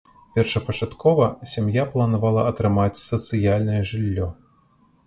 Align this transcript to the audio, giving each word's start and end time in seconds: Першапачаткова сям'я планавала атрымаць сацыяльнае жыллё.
Першапачаткова 0.37 1.27
сям'я 1.51 1.85
планавала 1.93 2.49
атрымаць 2.53 3.03
сацыяльнае 3.11 3.81
жыллё. 3.93 4.35